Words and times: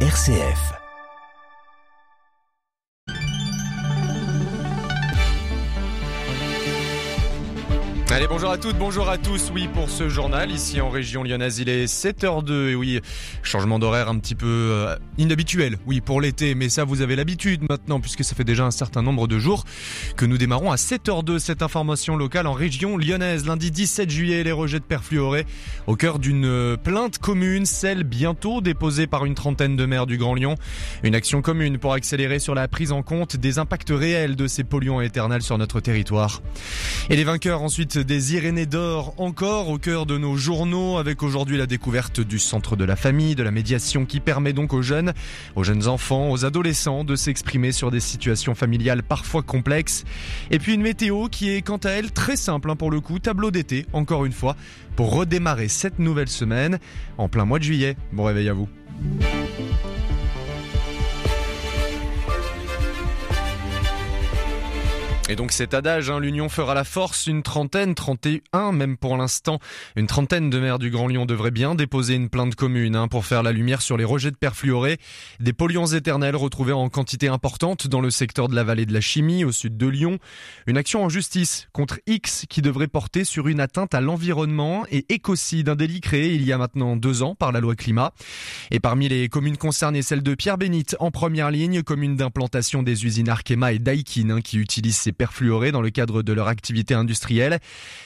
RCF. 0.00 0.85
Allez, 8.16 8.28
bonjour 8.28 8.50
à 8.50 8.56
toutes, 8.56 8.78
bonjour 8.78 9.10
à 9.10 9.18
tous. 9.18 9.50
Oui, 9.52 9.68
pour 9.74 9.90
ce 9.90 10.08
journal, 10.08 10.50
ici 10.50 10.80
en 10.80 10.88
région 10.88 11.22
lyonnaise, 11.22 11.58
il 11.58 11.68
est 11.68 11.84
7h02. 11.84 12.70
Et 12.70 12.74
oui, 12.74 12.98
changement 13.42 13.78
d'horaire 13.78 14.08
un 14.08 14.18
petit 14.18 14.34
peu 14.34 14.46
euh, 14.46 14.96
inhabituel. 15.18 15.76
Oui, 15.84 16.00
pour 16.00 16.22
l'été, 16.22 16.54
mais 16.54 16.70
ça, 16.70 16.84
vous 16.84 17.02
avez 17.02 17.14
l'habitude 17.14 17.60
maintenant, 17.68 18.00
puisque 18.00 18.24
ça 18.24 18.34
fait 18.34 18.42
déjà 18.42 18.64
un 18.64 18.70
certain 18.70 19.02
nombre 19.02 19.28
de 19.28 19.38
jours 19.38 19.64
que 20.16 20.24
nous 20.24 20.38
démarrons 20.38 20.72
à 20.72 20.76
7h02 20.76 21.38
cette 21.38 21.60
information 21.60 22.16
locale 22.16 22.46
en 22.46 22.54
région 22.54 22.96
lyonnaise. 22.96 23.44
Lundi 23.44 23.70
17 23.70 24.08
juillet, 24.08 24.44
les 24.44 24.52
rejets 24.52 24.80
de 24.80 24.84
perfluoré 24.84 25.44
au 25.86 25.94
cœur 25.94 26.18
d'une 26.18 26.46
euh, 26.46 26.78
plainte 26.78 27.18
commune, 27.18 27.66
celle 27.66 28.02
bientôt 28.02 28.62
déposée 28.62 29.06
par 29.06 29.26
une 29.26 29.34
trentaine 29.34 29.76
de 29.76 29.84
maires 29.84 30.06
du 30.06 30.16
Grand 30.16 30.32
Lyon. 30.32 30.54
Une 31.02 31.14
action 31.14 31.42
commune 31.42 31.76
pour 31.76 31.92
accélérer 31.92 32.38
sur 32.38 32.54
la 32.54 32.66
prise 32.66 32.92
en 32.92 33.02
compte 33.02 33.36
des 33.36 33.58
impacts 33.58 33.90
réels 33.90 34.36
de 34.36 34.46
ces 34.46 34.64
polluants 34.64 35.02
éternels 35.02 35.42
sur 35.42 35.58
notre 35.58 35.80
territoire. 35.80 36.40
Et 37.10 37.16
les 37.16 37.24
vainqueurs 37.24 37.60
ensuite 37.60 38.05
des 38.06 38.34
Irénées 38.34 38.66
d'or 38.66 39.14
encore 39.18 39.68
au 39.68 39.78
cœur 39.78 40.06
de 40.06 40.16
nos 40.16 40.36
journaux 40.36 40.96
avec 40.96 41.22
aujourd'hui 41.22 41.56
la 41.56 41.66
découverte 41.66 42.20
du 42.20 42.38
centre 42.38 42.76
de 42.76 42.84
la 42.84 42.94
famille, 42.94 43.34
de 43.34 43.42
la 43.42 43.50
médiation 43.50 44.06
qui 44.06 44.20
permet 44.20 44.52
donc 44.52 44.72
aux 44.72 44.80
jeunes, 44.80 45.12
aux 45.56 45.64
jeunes 45.64 45.88
enfants, 45.88 46.30
aux 46.30 46.44
adolescents 46.44 47.02
de 47.02 47.16
s'exprimer 47.16 47.72
sur 47.72 47.90
des 47.90 48.00
situations 48.00 48.54
familiales 48.54 49.02
parfois 49.02 49.42
complexes. 49.42 50.04
Et 50.52 50.58
puis 50.60 50.74
une 50.74 50.82
météo 50.82 51.28
qui 51.28 51.50
est 51.50 51.62
quant 51.62 51.78
à 51.78 51.90
elle 51.90 52.12
très 52.12 52.36
simple 52.36 52.70
hein, 52.70 52.76
pour 52.76 52.92
le 52.92 53.00
coup, 53.00 53.18
tableau 53.18 53.50
d'été 53.50 53.86
encore 53.92 54.24
une 54.24 54.32
fois 54.32 54.56
pour 54.94 55.12
redémarrer 55.12 55.68
cette 55.68 55.98
nouvelle 55.98 56.28
semaine 56.28 56.78
en 57.18 57.28
plein 57.28 57.44
mois 57.44 57.58
de 57.58 57.64
juillet. 57.64 57.96
Bon 58.12 58.24
réveil 58.24 58.48
à 58.48 58.52
vous. 58.52 58.68
Et 65.28 65.34
donc 65.34 65.50
cet 65.50 65.74
adage, 65.74 66.08
hein, 66.08 66.20
l'union 66.20 66.48
fera 66.48 66.72
la 66.72 66.84
force, 66.84 67.26
une 67.26 67.42
trentaine, 67.42 67.96
31 67.96 68.70
même 68.70 68.96
pour 68.96 69.16
l'instant, 69.16 69.58
une 69.96 70.06
trentaine 70.06 70.50
de 70.50 70.60
maires 70.60 70.78
du 70.78 70.88
Grand 70.88 71.08
Lyon 71.08 71.26
devraient 71.26 71.50
bien 71.50 71.74
déposer 71.74 72.14
une 72.14 72.28
plainte 72.28 72.54
commune 72.54 72.94
hein, 72.94 73.08
pour 73.08 73.26
faire 73.26 73.42
la 73.42 73.50
lumière 73.50 73.82
sur 73.82 73.96
les 73.96 74.04
rejets 74.04 74.30
de 74.30 74.36
perfluorés, 74.36 74.98
des 75.40 75.52
polluants 75.52 75.88
éternels 75.88 76.36
retrouvés 76.36 76.72
en 76.72 76.88
quantité 76.88 77.26
importante 77.26 77.88
dans 77.88 78.00
le 78.00 78.10
secteur 78.10 78.48
de 78.48 78.54
la 78.54 78.62
vallée 78.62 78.86
de 78.86 78.92
la 78.92 79.00
chimie 79.00 79.44
au 79.44 79.50
sud 79.50 79.76
de 79.76 79.88
Lyon. 79.88 80.20
Une 80.68 80.76
action 80.76 81.02
en 81.02 81.08
justice 81.08 81.66
contre 81.72 81.98
X 82.06 82.46
qui 82.48 82.62
devrait 82.62 82.86
porter 82.86 83.24
sur 83.24 83.48
une 83.48 83.58
atteinte 83.58 83.94
à 83.94 84.00
l'environnement 84.00 84.86
et 84.92 85.06
écocide, 85.08 85.68
un 85.68 85.74
délit 85.74 86.00
créé 86.02 86.34
il 86.34 86.44
y 86.44 86.52
a 86.52 86.58
maintenant 86.58 86.94
deux 86.94 87.24
ans 87.24 87.34
par 87.34 87.50
la 87.50 87.58
loi 87.58 87.74
climat. 87.74 88.12
Et 88.70 88.78
parmi 88.78 89.08
les 89.08 89.28
communes 89.28 89.56
concernées, 89.56 90.02
celle 90.02 90.22
de 90.22 90.36
Pierre-Bénite 90.36 90.94
en 91.00 91.10
première 91.10 91.50
ligne, 91.50 91.82
commune 91.82 92.14
d'implantation 92.14 92.84
des 92.84 93.04
usines 93.04 93.28
Arkema 93.28 93.72
et 93.72 93.80
Daikin 93.80 94.30
hein, 94.30 94.40
qui 94.40 94.58
utilisent 94.58 94.98
ces 94.98 95.15
perfluorés 95.16 95.72
dans 95.72 95.82
le 95.82 95.90
cadre 95.90 96.22
de 96.22 96.32
leur 96.32 96.48
activité 96.48 96.94
industrielle. 96.94 97.58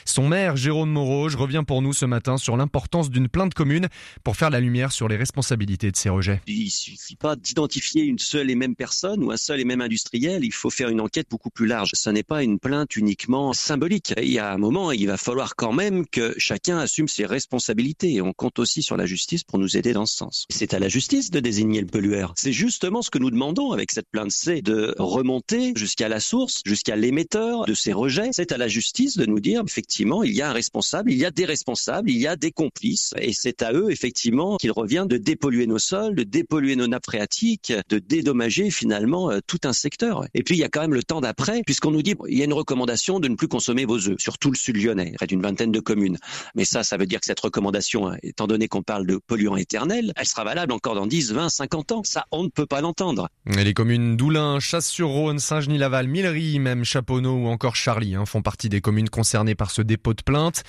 Son 0.05 0.27
maire, 0.27 0.55
Jérôme 0.55 0.91
Moroge, 0.91 1.35
revient 1.35 1.63
pour 1.65 1.81
nous 1.81 1.93
ce 1.93 2.05
matin 2.05 2.37
sur 2.37 2.57
l'importance 2.57 3.09
d'une 3.09 3.27
plainte 3.27 3.53
commune 3.53 3.87
pour 4.23 4.35
faire 4.35 4.49
la 4.49 4.59
lumière 4.59 4.91
sur 4.91 5.07
les 5.07 5.17
responsabilités 5.17 5.91
de 5.91 5.95
ces 5.95 6.09
rejets. 6.09 6.41
Il 6.47 6.69
suffit 6.69 7.15
pas 7.15 7.35
d'identifier 7.35 8.03
une 8.03 8.19
seule 8.19 8.49
et 8.49 8.55
même 8.55 8.75
personne 8.75 9.23
ou 9.23 9.31
un 9.31 9.37
seul 9.37 9.59
et 9.59 9.65
même 9.65 9.81
industriel. 9.81 10.43
Il 10.43 10.53
faut 10.53 10.69
faire 10.69 10.89
une 10.89 11.01
enquête 11.01 11.27
beaucoup 11.29 11.49
plus 11.49 11.67
large. 11.67 11.91
Ce 11.93 12.09
n'est 12.09 12.23
pas 12.23 12.43
une 12.43 12.59
plainte 12.59 12.95
uniquement 12.95 13.53
symbolique. 13.53 14.13
Il 14.17 14.31
y 14.31 14.39
a 14.39 14.51
un 14.51 14.57
moment, 14.57 14.91
il 14.91 15.07
va 15.07 15.17
falloir 15.17 15.55
quand 15.55 15.73
même 15.73 16.05
que 16.07 16.33
chacun 16.37 16.77
assume 16.77 17.07
ses 17.07 17.25
responsabilités 17.25 18.13
et 18.13 18.21
on 18.21 18.33
compte 18.33 18.59
aussi 18.59 18.83
sur 18.83 18.97
la 18.97 19.05
justice 19.05 19.43
pour 19.43 19.59
nous 19.59 19.77
aider 19.77 19.93
dans 19.93 20.05
ce 20.05 20.15
sens. 20.15 20.45
C'est 20.49 20.73
à 20.73 20.79
la 20.79 20.89
justice 20.89 21.31
de 21.31 21.39
désigner 21.39 21.81
le 21.81 21.87
pollueur. 21.87 22.33
C'est 22.37 22.53
justement 22.53 23.01
ce 23.01 23.09
que 23.09 23.19
nous 23.19 23.31
demandons 23.31 23.71
avec 23.71 23.91
cette 23.91 24.09
plainte, 24.09 24.31
c'est 24.31 24.61
de 24.61 24.95
remonter 24.97 25.73
jusqu'à 25.75 26.09
la 26.09 26.19
source, 26.19 26.61
jusqu'à 26.65 26.95
l'émetteur 27.01 27.65
de 27.65 27.73
ces 27.73 27.91
rejets. 27.91 28.29
C'est 28.31 28.51
à 28.51 28.57
la 28.57 28.67
justice 28.67 29.17
de 29.17 29.25
nous 29.25 29.39
dire, 29.39 29.63
effectivement, 29.67 30.23
il 30.23 30.33
y 30.33 30.41
a 30.41 30.49
un 30.49 30.53
responsable, 30.53 31.11
il 31.11 31.17
y 31.17 31.25
a 31.25 31.31
des 31.31 31.45
responsables, 31.45 32.09
il 32.09 32.17
y 32.17 32.27
a 32.27 32.35
des 32.35 32.51
complices. 32.51 33.13
Et 33.19 33.33
c'est 33.33 33.63
à 33.63 33.73
eux, 33.73 33.91
effectivement, 33.91 34.57
qu'il 34.57 34.71
revient 34.71 35.05
de 35.09 35.17
dépolluer 35.17 35.67
nos 35.67 35.79
sols, 35.79 36.15
de 36.15 36.23
dépolluer 36.23 36.75
nos 36.75 36.87
nappes 36.87 37.05
phréatiques, 37.05 37.73
de 37.89 37.99
dédommager 37.99 38.69
finalement 38.69 39.31
euh, 39.31 39.39
tout 39.45 39.59
un 39.63 39.73
secteur. 39.73 40.25
Et 40.33 40.43
puis, 40.43 40.55
il 40.55 40.59
y 40.59 40.63
a 40.63 40.69
quand 40.69 40.81
même 40.81 40.93
le 40.93 41.03
temps 41.03 41.21
d'après, 41.21 41.63
puisqu'on 41.65 41.91
nous 41.91 42.03
dit, 42.03 42.15
il 42.29 42.37
y 42.37 42.41
a 42.41 42.45
une 42.45 42.53
recommandation 42.53 43.19
de 43.19 43.27
ne 43.27 43.35
plus 43.35 43.47
consommer 43.47 43.85
vos 43.85 44.07
œufs 44.07 44.19
sur 44.19 44.37
tout 44.37 44.51
le 44.51 44.57
sud 44.57 44.77
lyonnais, 44.77 45.13
près 45.15 45.27
d'une 45.27 45.41
vingtaine 45.41 45.71
de 45.71 45.79
communes. 45.79 46.17
Mais 46.55 46.65
ça, 46.65 46.83
ça 46.83 46.97
veut 46.97 47.07
dire 47.07 47.19
que 47.19 47.25
cette 47.25 47.39
recommandation, 47.39 48.09
hein, 48.09 48.17
étant 48.21 48.45
donné 48.45 48.67
qu'on 48.67 48.83
parle 48.83 49.07
de 49.07 49.17
polluants 49.17 49.57
éternels, 49.57 50.13
elle 50.15 50.27
sera 50.27 50.43
valable 50.43 50.71
encore 50.71 50.95
dans 50.95 51.07
10, 51.07 51.33
20, 51.33 51.49
50 51.49 51.91
ans. 51.93 52.01
Ça, 52.05 52.25
on 52.31 52.43
ne 52.43 52.49
peut 52.49 52.67
pas 52.67 52.81
l'entendre. 52.81 53.27
Les 53.47 53.73
communes 53.73 54.17
d'Oulin, 54.17 54.59
Chasse-sur-Rhône, 54.59 55.39
Saint-Genis-Laval, 55.39 56.07
Millery, 56.07 56.59
même 56.59 56.83
Chaponneau 56.91 57.35
ou 57.35 57.47
encore 57.47 57.77
Charlie 57.77 58.15
hein, 58.15 58.25
font 58.25 58.41
partie 58.41 58.67
des 58.67 58.81
communes 58.81 59.07
concernées 59.07 59.55
par 59.55 59.71
ce 59.71 59.81
dépôt 59.81 60.13
de 60.13 60.21
plainte. 60.21 60.63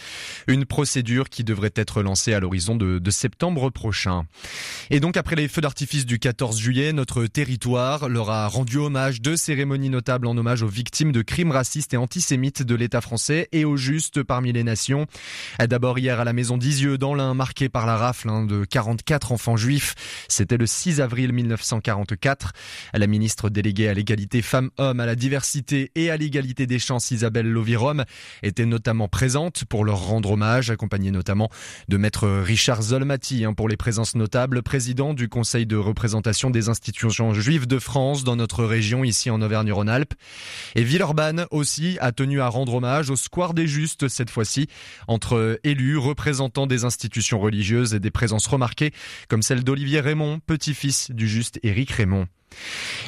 Une 0.46 0.64
procédure 0.64 1.28
qui 1.28 1.42
devrait 1.42 1.72
être 1.74 2.00
lancée 2.00 2.32
à 2.32 2.38
l'horizon 2.38 2.76
de, 2.76 3.00
de 3.00 3.10
septembre 3.10 3.70
prochain. 3.70 4.24
Et 4.90 5.00
donc 5.00 5.16
après 5.16 5.34
les 5.34 5.48
feux 5.48 5.60
d'artifice 5.62 6.06
du 6.06 6.20
14 6.20 6.60
juillet, 6.60 6.92
notre 6.92 7.26
territoire 7.26 8.08
leur 8.08 8.30
a 8.30 8.46
rendu 8.46 8.76
hommage. 8.76 9.20
Deux 9.20 9.36
cérémonies 9.36 9.90
notables 9.90 10.28
en 10.28 10.36
hommage 10.36 10.62
aux 10.62 10.68
victimes 10.68 11.10
de 11.10 11.22
crimes 11.22 11.50
racistes 11.50 11.92
et 11.92 11.96
antisémites 11.96 12.62
de 12.62 12.74
l'État 12.76 13.00
français 13.00 13.48
et 13.50 13.64
aux 13.64 13.76
justes 13.76 14.22
parmi 14.22 14.52
les 14.52 14.62
nations. 14.62 15.08
D'abord 15.58 15.98
hier 15.98 16.20
à 16.20 16.24
la 16.24 16.32
maison 16.32 16.56
d'Isieux 16.56 16.98
dans 16.98 17.16
l'Ain, 17.16 17.34
marqué 17.34 17.68
par 17.68 17.84
la 17.84 17.96
rafle 17.96 18.28
hein, 18.28 18.44
de 18.44 18.64
44 18.64 19.32
enfants 19.32 19.56
juifs. 19.56 19.96
C'était 20.28 20.56
le 20.56 20.66
6 20.66 21.00
avril 21.00 21.32
1944. 21.32 22.52
La 22.94 23.08
ministre 23.08 23.50
déléguée 23.50 23.88
à 23.88 23.94
l'égalité 23.94 24.40
femmes-hommes, 24.40 25.00
à 25.00 25.06
la 25.06 25.16
diversité 25.16 25.90
et 25.96 26.11
à 26.11 26.11
l'égalité 26.16 26.66
des 26.66 26.78
chances, 26.78 27.10
Isabelle 27.10 27.50
Lovirom, 27.50 28.04
était 28.42 28.66
notamment 28.66 29.08
présente 29.08 29.64
pour 29.64 29.84
leur 29.84 30.06
rendre 30.06 30.32
hommage, 30.32 30.70
accompagnée 30.70 31.10
notamment 31.10 31.50
de 31.88 31.96
maître 31.96 32.28
Richard 32.28 32.82
Zolmati 32.82 33.44
hein, 33.44 33.52
pour 33.52 33.68
les 33.68 33.76
présences 33.76 34.14
notables, 34.14 34.62
président 34.62 35.14
du 35.14 35.28
Conseil 35.28 35.66
de 35.66 35.76
représentation 35.76 36.50
des 36.50 36.68
institutions 36.68 37.34
juives 37.34 37.66
de 37.66 37.78
France 37.78 38.24
dans 38.24 38.36
notre 38.36 38.64
région 38.64 39.04
ici 39.04 39.30
en 39.30 39.40
Auvergne-Rhône-Alpes. 39.42 40.14
Et 40.74 40.84
Villeurbanne 40.84 41.46
aussi 41.50 41.98
a 42.00 42.12
tenu 42.12 42.40
à 42.40 42.48
rendre 42.48 42.74
hommage 42.74 43.10
au 43.10 43.16
Square 43.16 43.54
des 43.54 43.66
Justes 43.66 44.08
cette 44.08 44.30
fois-ci, 44.30 44.68
entre 45.08 45.60
élus, 45.64 45.98
représentants 45.98 46.66
des 46.66 46.84
institutions 46.84 47.40
religieuses 47.40 47.94
et 47.94 48.00
des 48.00 48.10
présences 48.10 48.46
remarquées 48.46 48.92
comme 49.28 49.42
celle 49.42 49.64
d'Olivier 49.64 50.00
Raymond, 50.00 50.40
petit-fils 50.46 51.10
du 51.10 51.28
juste 51.28 51.58
Éric 51.62 51.90
Raymond. 51.90 52.26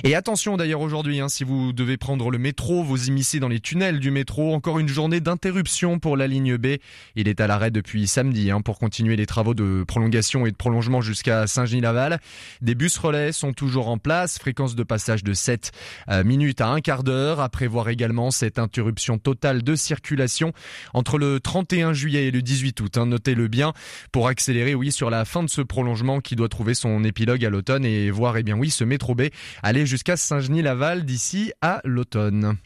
Et 0.02 0.14
attention 0.14 0.56
d'ailleurs 0.56 0.80
aujourd'hui, 0.80 1.20
hein, 1.20 1.28
si 1.28 1.44
vous 1.44 1.72
devez 1.72 1.96
prendre 1.96 2.30
le 2.30 2.38
métro, 2.38 2.82
vous 2.82 3.08
immiscez 3.08 3.40
dans 3.40 3.48
les 3.48 3.60
tunnels 3.60 4.00
du 4.00 4.10
métro, 4.10 4.54
encore 4.54 4.78
une 4.78 4.88
journée 4.88 5.20
d'interruption 5.20 5.98
pour 5.98 6.16
la 6.16 6.26
ligne 6.26 6.56
B. 6.56 6.76
Il 7.16 7.28
est 7.28 7.40
à 7.40 7.46
l'arrêt 7.46 7.70
depuis 7.70 8.06
samedi 8.06 8.50
hein, 8.50 8.60
pour 8.60 8.78
continuer 8.78 9.16
les 9.16 9.26
travaux 9.26 9.54
de 9.54 9.84
prolongation 9.86 10.46
et 10.46 10.50
de 10.50 10.56
prolongement 10.56 11.00
jusqu'à 11.00 11.46
Saint-Genis-Laval. 11.46 12.20
Des 12.60 12.74
bus 12.74 12.96
relais 12.98 13.32
sont 13.32 13.52
toujours 13.52 13.88
en 13.88 13.98
place, 13.98 14.38
fréquence 14.38 14.74
de 14.74 14.82
passage 14.82 15.24
de 15.24 15.32
7 15.32 15.72
euh, 16.10 16.24
minutes 16.24 16.60
à 16.60 16.68
un 16.68 16.80
quart 16.80 17.02
d'heure, 17.02 17.40
à 17.40 17.48
prévoir 17.48 17.88
également 17.88 18.30
cette 18.30 18.58
interruption 18.58 19.18
totale 19.18 19.62
de 19.62 19.74
circulation 19.74 20.52
entre 20.92 21.18
le 21.18 21.40
31 21.40 21.92
juillet 21.92 22.26
et 22.26 22.30
le 22.30 22.42
18 22.42 22.80
août. 22.80 22.98
Hein, 22.98 23.06
Notez-le 23.06 23.48
bien 23.48 23.72
pour 24.12 24.28
accélérer, 24.28 24.74
oui, 24.74 24.92
sur 24.92 25.10
la 25.10 25.24
fin 25.24 25.42
de 25.42 25.48
ce 25.50 25.62
prolongement 25.62 26.20
qui 26.20 26.36
doit 26.36 26.48
trouver 26.48 26.74
son 26.74 27.04
épilogue 27.04 27.44
à 27.44 27.50
l'automne 27.50 27.84
et 27.84 28.10
voir, 28.10 28.36
eh 28.36 28.42
bien 28.42 28.56
oui, 28.56 28.70
ce 28.70 28.84
métro 28.84 29.14
B 29.14 29.22
aller 29.62 29.86
jusqu'à 29.86 30.16
Saint-Genis-Laval 30.16 31.04
d'ici 31.04 31.52
à 31.60 31.80
l'automne. 31.84 32.56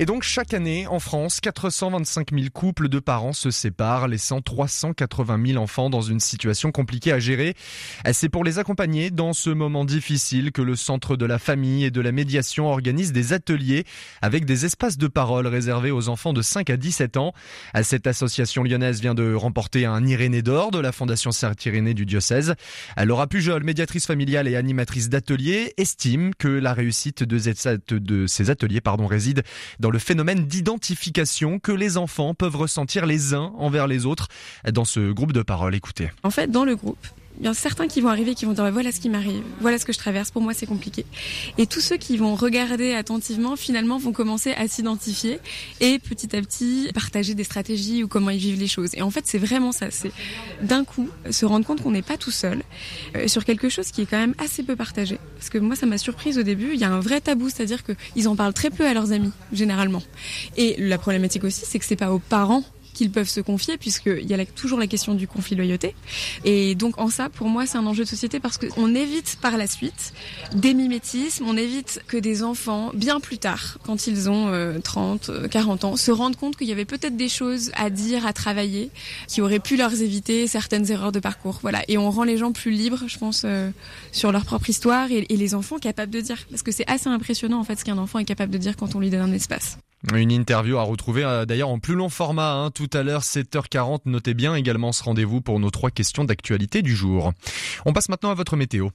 Et 0.00 0.06
donc 0.06 0.22
chaque 0.22 0.54
année, 0.54 0.86
en 0.86 1.00
France, 1.00 1.40
425 1.40 2.30
000 2.32 2.46
couples 2.54 2.88
de 2.88 3.00
parents 3.00 3.32
se 3.32 3.50
séparent, 3.50 4.06
laissant 4.06 4.40
380 4.40 5.44
000 5.44 5.60
enfants 5.60 5.90
dans 5.90 6.02
une 6.02 6.20
situation 6.20 6.70
compliquée 6.70 7.10
à 7.10 7.18
gérer. 7.18 7.54
C'est 8.12 8.28
pour 8.28 8.44
les 8.44 8.60
accompagner 8.60 9.10
dans 9.10 9.32
ce 9.32 9.50
moment 9.50 9.84
difficile 9.84 10.52
que 10.52 10.62
le 10.62 10.76
Centre 10.76 11.16
de 11.16 11.26
la 11.26 11.40
famille 11.40 11.84
et 11.84 11.90
de 11.90 12.00
la 12.00 12.12
médiation 12.12 12.68
organise 12.68 13.10
des 13.10 13.32
ateliers 13.32 13.82
avec 14.22 14.44
des 14.44 14.64
espaces 14.64 14.98
de 14.98 15.08
parole 15.08 15.48
réservés 15.48 15.90
aux 15.90 16.08
enfants 16.08 16.32
de 16.32 16.42
5 16.42 16.70
à 16.70 16.76
17 16.76 17.16
ans. 17.16 17.32
Cette 17.82 18.06
association 18.06 18.62
lyonnaise 18.62 19.00
vient 19.00 19.16
de 19.16 19.34
remporter 19.34 19.84
un 19.84 20.06
Irénée 20.06 20.42
d'or 20.42 20.70
de 20.70 20.78
la 20.78 20.92
Fondation 20.92 21.32
Saint-Irénée 21.32 21.94
du 21.94 22.06
diocèse. 22.06 22.54
Laura 23.02 23.26
Pujol, 23.26 23.64
médiatrice 23.64 24.06
familiale 24.06 24.46
et 24.46 24.54
animatrice 24.54 25.08
d'ateliers, 25.08 25.74
estime 25.76 26.34
que 26.36 26.46
la 26.46 26.72
réussite 26.72 27.24
de 27.24 28.26
ces 28.28 28.50
ateliers 28.50 28.80
pardon, 28.80 29.08
réside 29.08 29.42
dans 29.80 29.87
le 29.90 29.98
phénomène 29.98 30.46
d'identification 30.46 31.58
que 31.58 31.72
les 31.72 31.96
enfants 31.96 32.34
peuvent 32.34 32.56
ressentir 32.56 33.06
les 33.06 33.34
uns 33.34 33.52
envers 33.58 33.86
les 33.86 34.06
autres 34.06 34.28
dans 34.70 34.84
ce 34.84 35.12
groupe 35.12 35.32
de 35.32 35.42
parole. 35.42 35.74
Écoutez. 35.74 36.10
En 36.22 36.30
fait, 36.30 36.50
dans 36.50 36.64
le 36.64 36.76
groupe, 36.76 37.06
Il 37.40 37.46
y 37.46 37.48
en 37.48 37.52
a 37.52 37.54
certains 37.54 37.86
qui 37.86 38.00
vont 38.00 38.08
arriver 38.08 38.34
qui 38.34 38.46
vont 38.46 38.52
dire 38.52 38.70
voilà 38.72 38.90
ce 38.90 38.98
qui 38.98 39.08
m'arrive, 39.08 39.42
voilà 39.60 39.78
ce 39.78 39.84
que 39.84 39.92
je 39.92 39.98
traverse, 39.98 40.30
pour 40.30 40.42
moi 40.42 40.54
c'est 40.54 40.66
compliqué. 40.66 41.06
Et 41.56 41.66
tous 41.66 41.80
ceux 41.80 41.96
qui 41.96 42.16
vont 42.16 42.34
regarder 42.34 42.94
attentivement 42.94 43.54
finalement 43.54 43.98
vont 43.98 44.12
commencer 44.12 44.52
à 44.52 44.66
s'identifier 44.66 45.38
et 45.80 46.00
petit 46.00 46.34
à 46.34 46.40
petit 46.40 46.90
partager 46.92 47.34
des 47.34 47.44
stratégies 47.44 48.02
ou 48.02 48.08
comment 48.08 48.30
ils 48.30 48.40
vivent 48.40 48.58
les 48.58 48.66
choses. 48.66 48.90
Et 48.94 49.02
en 49.02 49.10
fait 49.10 49.24
c'est 49.26 49.38
vraiment 49.38 49.70
ça, 49.70 49.90
c'est 49.90 50.10
d'un 50.62 50.84
coup 50.84 51.08
se 51.30 51.46
rendre 51.46 51.64
compte 51.64 51.82
qu'on 51.82 51.92
n'est 51.92 52.02
pas 52.02 52.16
tout 52.16 52.32
seul 52.32 52.62
euh, 53.16 53.28
sur 53.28 53.44
quelque 53.44 53.68
chose 53.68 53.92
qui 53.92 54.02
est 54.02 54.06
quand 54.06 54.18
même 54.18 54.34
assez 54.38 54.64
peu 54.64 54.74
partagé. 54.74 55.18
Parce 55.36 55.48
que 55.48 55.58
moi 55.58 55.76
ça 55.76 55.86
m'a 55.86 55.98
surprise 55.98 56.38
au 56.38 56.42
début, 56.42 56.70
il 56.74 56.80
y 56.80 56.84
a 56.84 56.90
un 56.90 57.00
vrai 57.00 57.20
tabou, 57.20 57.50
c'est-à-dire 57.50 57.82
qu'ils 57.84 58.28
en 58.28 58.34
parlent 58.34 58.54
très 58.54 58.70
peu 58.70 58.84
à 58.84 58.94
leurs 58.94 59.12
amis 59.12 59.32
généralement. 59.52 60.02
Et 60.56 60.74
la 60.78 60.98
problématique 60.98 61.44
aussi 61.44 61.64
c'est 61.64 61.78
que 61.78 61.84
c'est 61.84 61.96
pas 61.96 62.12
aux 62.12 62.18
parents 62.18 62.64
qu'ils 62.98 63.10
peuvent 63.12 63.28
se 63.28 63.40
confier, 63.40 63.78
puisqu'il 63.78 64.26
y 64.26 64.34
a 64.34 64.44
toujours 64.44 64.78
la 64.78 64.88
question 64.88 65.14
du 65.14 65.28
conflit 65.28 65.54
loyauté. 65.54 65.94
Et 66.44 66.74
donc 66.74 66.98
en 66.98 67.08
ça, 67.08 67.28
pour 67.28 67.48
moi, 67.48 67.64
c'est 67.64 67.78
un 67.78 67.86
enjeu 67.86 68.02
de 68.02 68.08
société 68.08 68.40
parce 68.40 68.58
qu'on 68.58 68.94
évite 68.94 69.38
par 69.40 69.56
la 69.56 69.68
suite 69.68 70.12
des 70.54 70.74
mimétismes, 70.74 71.44
on 71.46 71.56
évite 71.56 72.02
que 72.08 72.16
des 72.16 72.42
enfants, 72.42 72.90
bien 72.94 73.20
plus 73.20 73.38
tard, 73.38 73.78
quand 73.84 74.08
ils 74.08 74.28
ont 74.28 74.50
30, 74.82 75.28
euh, 75.28 75.48
40 75.48 75.84
euh, 75.84 75.86
ans, 75.86 75.96
se 75.96 76.10
rendent 76.10 76.36
compte 76.36 76.56
qu'il 76.56 76.66
y 76.66 76.72
avait 76.72 76.84
peut-être 76.84 77.16
des 77.16 77.28
choses 77.28 77.70
à 77.76 77.88
dire, 77.88 78.26
à 78.26 78.32
travailler, 78.32 78.90
qui 79.28 79.40
auraient 79.40 79.60
pu 79.60 79.76
leur 79.76 79.92
éviter 79.92 80.48
certaines 80.48 80.90
erreurs 80.90 81.12
de 81.12 81.20
parcours. 81.20 81.60
Voilà. 81.62 81.82
Et 81.86 81.98
on 81.98 82.10
rend 82.10 82.24
les 82.24 82.36
gens 82.36 82.50
plus 82.50 82.72
libres, 82.72 83.04
je 83.06 83.18
pense, 83.18 83.42
euh, 83.44 83.70
sur 84.10 84.32
leur 84.32 84.44
propre 84.44 84.68
histoire 84.68 85.10
et 85.12 85.24
les 85.30 85.54
enfants 85.54 85.78
capables 85.78 86.12
de 86.12 86.20
dire. 86.20 86.38
Parce 86.50 86.62
que 86.62 86.72
c'est 86.72 86.88
assez 86.90 87.08
impressionnant, 87.08 87.60
en 87.60 87.64
fait, 87.64 87.76
ce 87.78 87.84
qu'un 87.84 87.98
enfant 87.98 88.18
est 88.18 88.24
capable 88.24 88.52
de 88.52 88.58
dire 88.58 88.76
quand 88.76 88.96
on 88.96 89.00
lui 89.00 89.10
donne 89.10 89.20
un 89.20 89.32
espace. 89.32 89.78
Une 90.14 90.30
interview 90.30 90.78
à 90.78 90.82
retrouver 90.82 91.24
euh, 91.24 91.44
d'ailleurs 91.44 91.70
en 91.70 91.78
plus 91.78 91.94
long 91.94 92.08
format 92.08 92.52
hein, 92.52 92.70
tout 92.70 92.88
à 92.92 93.02
l'heure 93.02 93.22
7h40. 93.22 94.02
Notez 94.06 94.34
bien 94.34 94.54
également 94.54 94.92
ce 94.92 95.02
rendez-vous 95.02 95.40
pour 95.40 95.58
nos 95.58 95.70
trois 95.70 95.90
questions 95.90 96.24
d'actualité 96.24 96.82
du 96.82 96.94
jour. 96.94 97.32
On 97.84 97.92
passe 97.92 98.08
maintenant 98.08 98.30
à 98.30 98.34
votre 98.34 98.56
météo. 98.56 98.90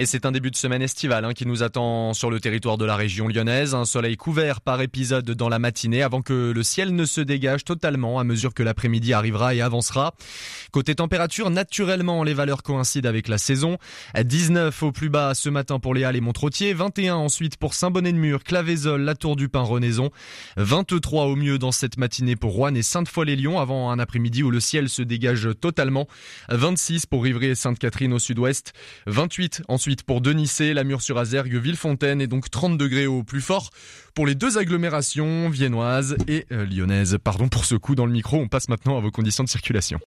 Et 0.00 0.06
c'est 0.06 0.24
un 0.24 0.32
début 0.32 0.50
de 0.50 0.56
semaine 0.56 0.80
estivale 0.80 1.26
hein, 1.26 1.34
qui 1.34 1.44
nous 1.44 1.62
attend 1.62 2.14
sur 2.14 2.30
le 2.30 2.40
territoire 2.40 2.78
de 2.78 2.86
la 2.86 2.96
région 2.96 3.28
lyonnaise. 3.28 3.74
Un 3.74 3.84
soleil 3.84 4.16
couvert 4.16 4.62
par 4.62 4.80
épisode 4.80 5.30
dans 5.32 5.50
la 5.50 5.58
matinée 5.58 6.02
avant 6.02 6.22
que 6.22 6.52
le 6.52 6.62
ciel 6.62 6.94
ne 6.94 7.04
se 7.04 7.20
dégage 7.20 7.64
totalement 7.64 8.18
à 8.18 8.24
mesure 8.24 8.54
que 8.54 8.62
l'après-midi 8.62 9.12
arrivera 9.12 9.54
et 9.54 9.60
avancera. 9.60 10.14
Côté 10.72 10.94
température, 10.94 11.50
naturellement, 11.50 12.24
les 12.24 12.32
valeurs 12.32 12.62
coïncident 12.62 13.10
avec 13.10 13.28
la 13.28 13.36
saison. 13.36 13.76
19 14.18 14.82
au 14.84 14.90
plus 14.90 15.10
bas 15.10 15.34
ce 15.34 15.50
matin 15.50 15.78
pour 15.78 15.92
les 15.92 16.04
Halles 16.04 16.16
et 16.16 16.22
Montrottier, 16.22 16.72
21 16.72 17.16
ensuite 17.16 17.58
pour 17.58 17.74
Saint-Bonnet-de-Mur, 17.74 18.42
Clavézol, 18.42 19.02
la 19.02 19.14
Tour 19.14 19.36
du 19.36 19.50
Pin, 19.50 19.60
Renaison, 19.60 20.08
23 20.56 21.26
au 21.26 21.36
mieux 21.36 21.58
dans 21.58 21.72
cette 21.72 21.98
matinée 21.98 22.36
pour 22.36 22.52
Rouen 22.52 22.74
et 22.74 22.82
Sainte-Foy-les-Lyons 22.82 23.60
avant 23.60 23.90
un 23.90 23.98
après-midi 23.98 24.42
où 24.42 24.50
le 24.50 24.60
ciel 24.60 24.88
se 24.88 25.02
dégage 25.02 25.46
totalement. 25.60 26.08
26 26.48 27.04
pour 27.04 27.22
Rivry 27.22 27.48
et 27.48 27.54
Sainte-Catherine 27.54 28.14
au 28.14 28.18
sud-ouest, 28.18 28.72
28 29.06 29.64
ensuite 29.68 29.89
pour 29.96 30.20
Denissé, 30.20 30.74
la 30.74 30.84
Mur 30.84 31.02
sur 31.02 31.18
Azergue, 31.18 31.54
Villefontaine 31.56 32.20
et 32.20 32.26
donc 32.26 32.50
30 32.50 32.78
degrés 32.78 33.06
au 33.06 33.22
plus 33.22 33.40
fort 33.40 33.70
pour 34.14 34.26
les 34.26 34.34
deux 34.34 34.58
agglomérations 34.58 35.48
viennoises 35.48 36.16
et 36.28 36.46
euh, 36.52 36.66
lyonnaises. 36.66 37.18
Pardon 37.22 37.48
pour 37.48 37.64
ce 37.64 37.74
coup 37.74 37.94
dans 37.94 38.06
le 38.06 38.12
micro, 38.12 38.38
on 38.38 38.48
passe 38.48 38.68
maintenant 38.68 38.96
à 38.96 39.00
vos 39.00 39.10
conditions 39.10 39.44
de 39.44 39.48
circulation. 39.48 40.00